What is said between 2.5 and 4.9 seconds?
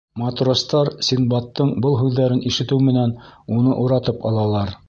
ишетеү менән уны уратып алалар.